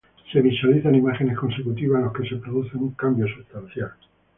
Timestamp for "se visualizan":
0.33-0.95